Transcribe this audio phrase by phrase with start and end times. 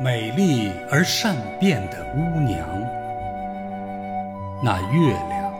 [0.00, 2.68] 美丽而善变的巫娘，
[4.62, 5.52] 那月亮，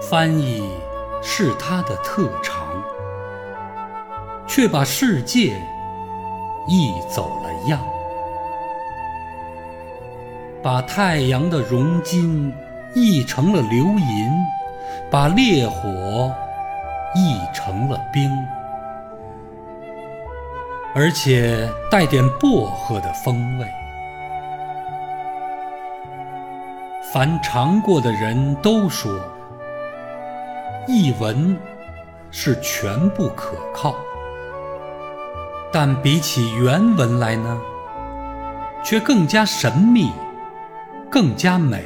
[0.00, 0.66] 翻译
[1.22, 2.66] 是她的特长，
[4.46, 5.54] 却把世界
[6.66, 7.78] 译走了样，
[10.62, 12.54] 把太阳的熔金
[12.94, 14.32] 译成了流银，
[15.10, 16.34] 把烈火
[17.14, 18.30] 译成了冰。
[20.94, 23.66] 而且带点薄荷的风味。
[27.12, 29.12] 凡尝过的人都说，
[30.86, 31.56] 译文
[32.30, 33.94] 是全部可靠，
[35.72, 37.60] 但比起原文来呢，
[38.82, 40.10] 却更加神秘，
[41.10, 41.82] 更加美。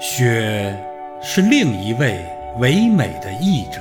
[0.00, 0.76] 雪
[1.22, 2.24] 是另一位
[2.58, 3.80] 唯美的译者。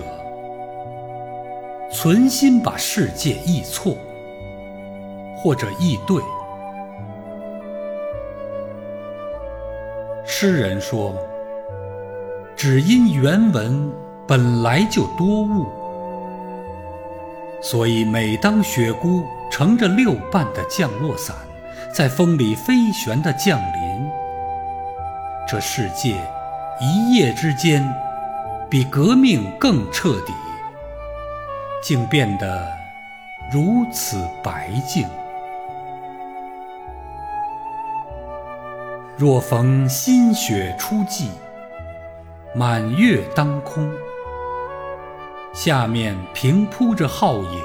[1.94, 3.96] 存心把世界译错，
[5.38, 6.20] 或者译对。
[10.26, 11.16] 诗人说
[12.58, 13.92] ：“只因原文
[14.28, 15.68] 本来就多雾，
[17.62, 21.36] 所以每当雪姑乘着六瓣的降落伞，
[21.94, 24.10] 在风里飞旋的降临，
[25.48, 26.16] 这世界
[26.82, 27.88] 一夜之间
[28.68, 30.34] 比革命更彻底。”
[31.84, 32.66] 竟变得
[33.52, 35.06] 如此白净。
[39.18, 41.28] 若逢新雪初霁，
[42.56, 43.92] 满月当空，
[45.54, 47.62] 下面平铺着皓影，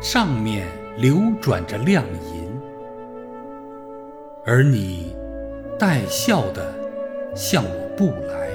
[0.00, 2.60] 上面流转着亮银，
[4.46, 5.16] 而你
[5.76, 6.72] 带笑的
[7.34, 8.45] 向我步来。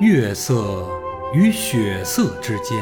[0.00, 0.88] 月色
[1.34, 2.78] 与血色之间，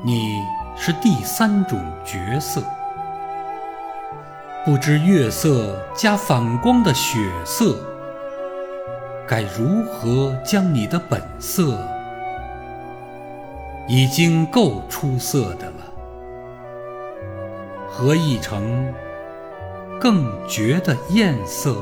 [0.00, 0.40] 你
[0.76, 2.62] 是第三种角色。
[4.64, 7.76] 不知月色加反光的血色，
[9.26, 11.76] 该如何将你的本色，
[13.88, 15.92] 已经够出色的了，
[17.90, 18.94] 合一成
[20.00, 21.74] 更绝的艳色？